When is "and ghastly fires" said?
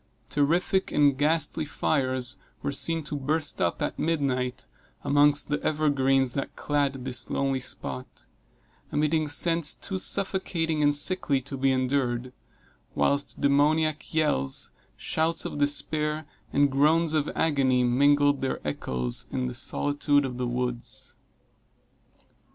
0.91-2.35